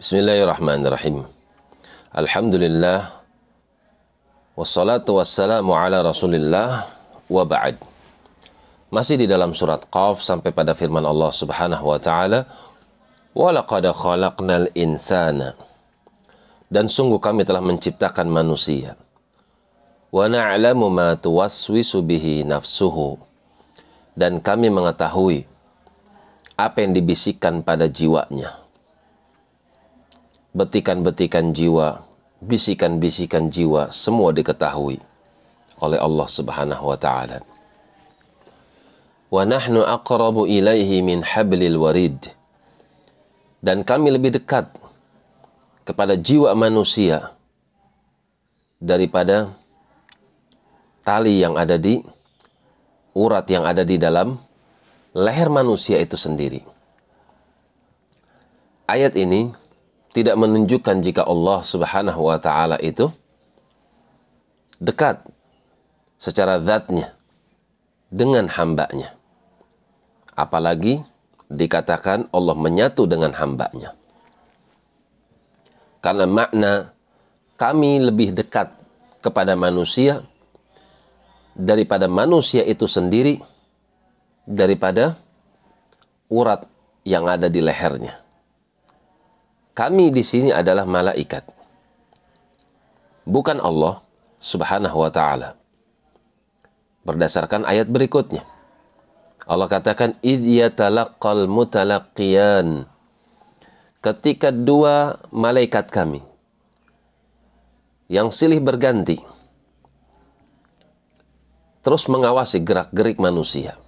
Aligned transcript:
Bismillahirrahmanirrahim. 0.00 1.28
Alhamdulillah. 2.16 3.20
Wassalatu 4.56 5.20
wassalamu 5.20 5.76
ala 5.76 6.00
rasulillah 6.00 6.88
wa 7.28 7.44
ba'd. 7.44 7.76
Masih 8.88 9.20
di 9.20 9.28
dalam 9.28 9.52
surat 9.52 9.84
Qaf 9.92 10.24
sampai 10.24 10.56
pada 10.56 10.72
firman 10.72 11.04
Allah 11.04 11.28
subhanahu 11.28 11.84
wa 11.84 12.00
ta'ala. 12.00 12.48
Walaqad 13.36 13.92
khalaqnal 13.92 14.72
insana. 14.72 15.52
Dan 16.72 16.88
sungguh 16.88 17.20
kami 17.20 17.44
telah 17.44 17.60
menciptakan 17.60 18.24
manusia. 18.24 18.96
Wa 20.08 20.32
na'lamu 20.32 20.88
ma 20.88 21.12
tuwaswisu 21.12 22.00
bihi 22.00 22.48
nafsuhu. 22.48 23.20
Dan 24.16 24.40
kami 24.40 24.72
mengetahui 24.72 25.44
apa 26.56 26.88
yang 26.88 26.96
dibisikkan 26.96 27.60
pada 27.60 27.84
jiwanya 27.84 28.59
Betikan-betikan 30.50 31.54
jiwa, 31.54 32.02
bisikan-bisikan 32.42 33.54
jiwa, 33.54 33.94
semua 33.94 34.34
diketahui 34.34 34.98
oleh 35.78 35.98
Allah 36.02 36.28
Subhanahu 36.28 36.84
wa 36.90 36.98
taala. 36.98 37.38
Wa 39.30 39.46
nahnu 39.46 39.86
aqrabu 39.86 40.50
ilaihi 40.50 41.06
min 41.06 41.22
hablil 41.22 41.78
warid. 41.78 42.34
Dan 43.62 43.86
kami 43.86 44.10
lebih 44.10 44.40
dekat 44.40 44.72
kepada 45.86 46.16
jiwa 46.16 46.50
manusia 46.56 47.30
daripada 48.80 49.52
tali 51.04 51.38
yang 51.38 51.54
ada 51.60 51.76
di 51.76 52.00
urat 53.14 53.46
yang 53.52 53.68
ada 53.68 53.84
di 53.84 54.00
dalam 54.00 54.34
leher 55.12 55.52
manusia 55.52 56.00
itu 56.00 56.16
sendiri. 56.16 56.62
Ayat 58.88 59.14
ini 59.14 59.52
tidak 60.10 60.34
menunjukkan 60.34 61.02
jika 61.06 61.22
Allah 61.22 61.62
Subhanahu 61.62 62.20
wa 62.26 62.38
taala 62.42 62.76
itu 62.82 63.10
dekat 64.82 65.22
secara 66.18 66.58
zatnya 66.58 67.14
dengan 68.10 68.50
hambanya. 68.50 69.14
Apalagi 70.34 70.98
dikatakan 71.46 72.30
Allah 72.34 72.56
menyatu 72.58 73.06
dengan 73.06 73.34
hambanya. 73.34 73.94
Karena 76.00 76.24
makna 76.24 76.72
kami 77.60 78.00
lebih 78.00 78.32
dekat 78.32 78.72
kepada 79.20 79.52
manusia 79.52 80.24
daripada 81.52 82.08
manusia 82.08 82.64
itu 82.64 82.88
sendiri 82.88 83.36
daripada 84.48 85.12
urat 86.32 86.64
yang 87.04 87.28
ada 87.28 87.52
di 87.52 87.60
lehernya. 87.60 88.16
Kami 89.80 90.12
di 90.12 90.20
sini 90.20 90.52
adalah 90.52 90.84
malaikat. 90.84 91.40
Bukan 93.24 93.64
Allah 93.64 94.04
Subhanahu 94.36 95.00
wa 95.00 95.08
taala. 95.08 95.56
Berdasarkan 97.08 97.64
ayat 97.64 97.88
berikutnya. 97.88 98.44
Allah 99.48 99.72
katakan 99.72 100.20
id 100.20 100.44
yatalaqqal 100.44 101.48
mutalaqqiyan. 101.48 102.84
Ketika 104.04 104.52
dua 104.52 105.16
malaikat 105.32 105.88
kami 105.88 106.20
yang 108.12 108.28
silih 108.36 108.60
berganti 108.60 109.16
terus 111.80 112.04
mengawasi 112.04 112.60
gerak-gerik 112.60 113.16
manusia. 113.16 113.80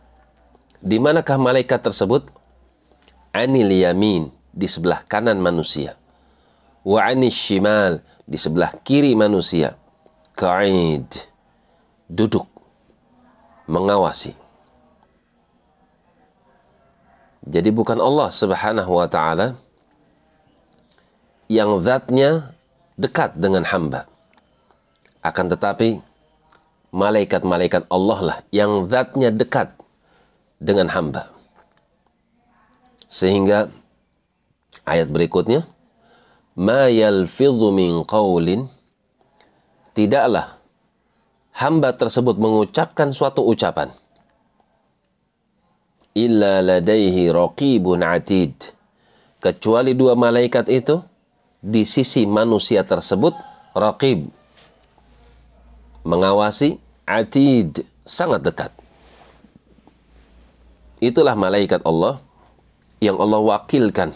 Di 0.81 0.97
manakah 0.97 1.37
malaikat 1.37 1.85
tersebut? 1.85 2.33
Anil 3.37 3.69
yamin, 3.77 4.33
di 4.53 4.69
sebelah 4.69 5.01
kanan 5.09 5.41
manusia. 5.41 5.97
Wa 6.85 7.09
shimal, 7.33 8.05
di 8.29 8.37
sebelah 8.37 8.77
kiri 8.85 9.17
manusia. 9.17 9.75
Ka'id, 10.33 11.09
duduk, 12.09 12.49
mengawasi. 13.69 14.37
Jadi 17.43 17.75
bukan 17.75 17.99
Allah 17.99 18.31
subhanahu 18.31 18.93
wa 19.03 19.09
ta'ala 19.11 19.59
yang 21.51 21.83
zatnya 21.83 22.55
dekat 22.95 23.35
dengan 23.35 23.67
hamba. 23.67 24.07
Akan 25.23 25.51
tetapi, 25.51 25.99
malaikat-malaikat 26.95 27.89
Allah 27.91 28.19
lah 28.23 28.39
yang 28.55 28.87
zatnya 28.87 29.35
dekat 29.35 29.75
dengan 30.63 30.87
hamba. 30.93 31.27
Sehingga 33.11 33.69
ayat 34.85 35.09
berikutnya, 35.09 35.65
ma 36.57 36.89
yalfidhu 36.89 37.73
min 37.73 38.03
qawlin. 38.05 38.69
Tidaklah 39.93 40.57
hamba 41.53 41.93
tersebut 41.93 42.41
mengucapkan 42.41 43.13
suatu 43.13 43.45
ucapan. 43.45 43.93
Illa 46.17 46.61
ladaihi 46.61 47.29
raqibun 47.33 48.01
atid. 48.05 48.53
Kecuali 49.43 49.93
dua 49.97 50.17
malaikat 50.17 50.69
itu 50.69 51.01
di 51.61 51.85
sisi 51.85 52.25
manusia 52.29 52.85
tersebut 52.85 53.37
raqib. 53.77 54.29
Mengawasi 56.05 56.81
atid 57.05 57.85
sangat 58.05 58.45
dekat. 58.45 58.73
Itulah 61.03 61.35
malaikat 61.35 61.83
Allah 61.83 62.23
yang 63.03 63.19
Allah 63.19 63.43
wakilkan 63.43 64.15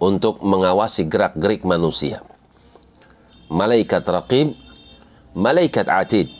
untuk 0.00 0.40
mengawasi 0.40 1.06
gerak-gerik 1.06 1.62
manusia. 1.62 2.24
Malaikat 3.52 4.02
raqib, 4.08 4.56
malaikat 5.36 5.86
atid. 5.86 6.32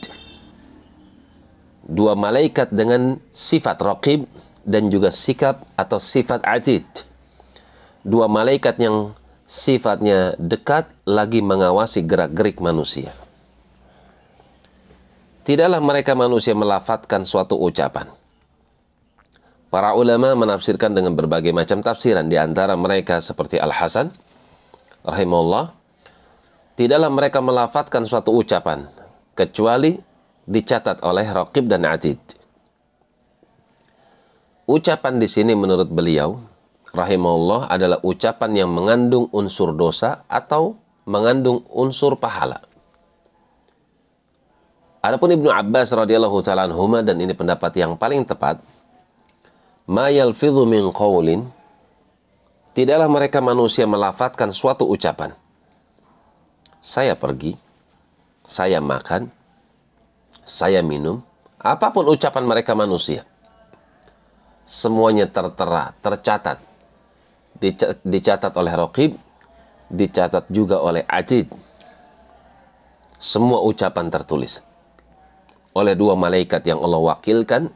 Dua 1.84 2.16
malaikat 2.16 2.72
dengan 2.72 3.20
sifat 3.30 3.76
raqib 3.84 4.24
dan 4.64 4.88
juga 4.88 5.12
sikap 5.12 5.68
atau 5.76 6.00
sifat 6.00 6.40
atid. 6.42 6.86
Dua 8.00 8.26
malaikat 8.32 8.80
yang 8.80 9.12
sifatnya 9.44 10.38
dekat 10.40 10.88
lagi 11.04 11.44
mengawasi 11.44 12.06
gerak-gerik 12.06 12.62
manusia. 12.62 13.12
Tidaklah 15.42 15.82
mereka 15.82 16.14
manusia 16.14 16.54
melafatkan 16.54 17.26
suatu 17.26 17.58
ucapan. 17.58 18.19
Para 19.70 19.94
ulama 19.94 20.34
menafsirkan 20.34 20.90
dengan 20.90 21.14
berbagai 21.14 21.54
macam 21.54 21.78
tafsiran 21.78 22.26
di 22.26 22.34
antara 22.34 22.74
mereka 22.74 23.22
seperti 23.22 23.54
Al-Hasan 23.54 24.10
rahimahullah 25.06 25.70
tidaklah 26.74 27.06
mereka 27.06 27.38
melafatkan 27.38 28.02
suatu 28.02 28.34
ucapan 28.34 28.90
kecuali 29.38 29.94
dicatat 30.42 31.06
oleh 31.06 31.22
Raqib 31.22 31.70
dan 31.70 31.86
Atid. 31.86 32.18
Ucapan 34.66 35.22
di 35.22 35.30
sini 35.30 35.54
menurut 35.54 35.86
beliau 35.86 36.42
rahimahullah 36.90 37.70
adalah 37.70 38.02
ucapan 38.02 38.66
yang 38.66 38.70
mengandung 38.74 39.30
unsur 39.30 39.70
dosa 39.70 40.26
atau 40.26 40.82
mengandung 41.06 41.62
unsur 41.70 42.18
pahala. 42.18 42.58
Adapun 44.98 45.30
Ibnu 45.30 45.46
Abbas 45.46 45.94
radhiyallahu 45.94 46.42
taala 46.42 46.66
dan 47.06 47.16
ini 47.22 47.32
pendapat 47.38 47.72
yang 47.78 47.94
paling 47.94 48.26
tepat, 48.26 48.60
ma 49.90 50.06
yalfidhu 50.06 50.70
min 50.70 50.86
qawlin 50.94 51.42
tidaklah 52.78 53.10
mereka 53.10 53.42
manusia 53.42 53.90
melafatkan 53.90 54.54
suatu 54.54 54.86
ucapan. 54.86 55.34
Saya 56.80 57.18
pergi, 57.18 57.58
saya 58.46 58.78
makan, 58.78 59.28
saya 60.46 60.80
minum, 60.80 61.20
apa 61.58 61.90
pun 61.90 62.06
ucapan 62.08 62.46
mereka 62.46 62.72
manusia. 62.78 63.26
Semuanya 64.64 65.26
tertera, 65.26 65.90
tercatat. 65.98 66.62
Dicatat 68.06 68.54
oleh 68.56 68.72
Raqib, 68.72 69.12
dicatat 69.90 70.48
juga 70.48 70.80
oleh 70.80 71.04
Atid. 71.04 71.50
Semua 73.20 73.60
ucapan 73.66 74.08
tertulis 74.08 74.64
oleh 75.76 75.92
dua 75.92 76.16
malaikat 76.16 76.64
yang 76.64 76.80
Allah 76.80 77.02
wakilkan 77.02 77.68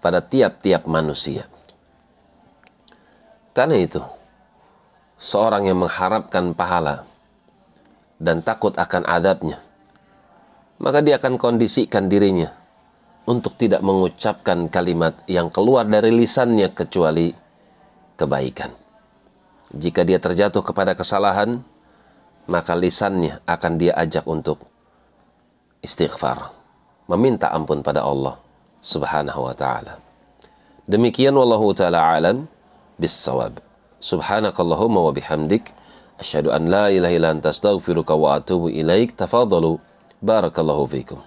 pada 0.00 0.24
tiap-tiap 0.24 0.88
manusia. 0.88 1.44
Karena 3.52 3.76
itu, 3.76 4.00
seorang 5.20 5.68
yang 5.68 5.84
mengharapkan 5.84 6.56
pahala 6.56 7.04
dan 8.16 8.40
takut 8.40 8.72
akan 8.74 9.04
adabnya, 9.04 9.60
maka 10.80 11.04
dia 11.04 11.20
akan 11.20 11.36
kondisikan 11.36 12.08
dirinya 12.08 12.48
untuk 13.28 13.54
tidak 13.60 13.84
mengucapkan 13.84 14.72
kalimat 14.72 15.12
yang 15.28 15.52
keluar 15.52 15.84
dari 15.84 16.08
lisannya 16.08 16.72
kecuali 16.72 17.28
kebaikan. 18.16 18.72
Jika 19.70 20.02
dia 20.02 20.18
terjatuh 20.18 20.64
kepada 20.64 20.96
kesalahan, 20.96 21.60
maka 22.48 22.72
lisannya 22.74 23.44
akan 23.44 23.72
dia 23.76 23.94
ajak 23.94 24.24
untuk 24.26 24.64
istighfar, 25.84 26.50
meminta 27.06 27.52
ampun 27.52 27.84
pada 27.84 28.02
Allah 28.02 28.49
Subhanahu 28.80 29.44
wa 29.44 29.54
taala. 29.54 30.00
Demikian 30.88 31.36
wallahu 31.36 31.76
taala 31.76 32.00
alam 32.16 32.48
bis 32.96 33.12
Subhanakallahumma 34.00 35.04
wa 35.04 35.12
bihamdik. 35.12 35.72
Asyhadu 36.16 36.52
an 36.52 36.72
la 36.72 36.88
ilaha 36.88 37.12
illa 37.12 37.28
anta 37.36 37.52
wa 38.16 38.40
atubu 38.40 38.72
ilaik. 38.72 39.12
Tafadhalu. 39.16 39.76
Barakallahu 40.24 40.88
fiikum. 40.88 41.20